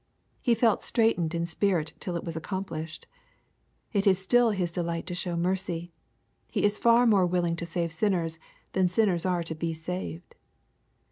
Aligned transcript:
He 0.41 0.55
felt 0.55 0.81
straitened 0.81 1.35
in 1.35 1.45
spirit 1.45 1.93
till 1.99 2.15
it 2.15 2.23
was 2.23 2.35
accomplished. 2.35 3.05
It 3.93 4.07
is 4.07 4.17
still 4.17 4.49
His 4.49 4.71
delight 4.71 5.05
to 5.05 5.13
show 5.13 5.35
mercy. 5.37 5.91
He 6.49 6.63
is 6.63 6.79
far 6.79 7.05
more 7.05 7.27
willing 7.27 7.55
to 7.57 7.67
save 7.67 7.91
sinners 7.93 8.39
than 8.73 8.89
sinners 8.89 9.27
are 9.27 9.43
to 9.43 9.53
be 9.53 9.75
saved. 9.75 10.33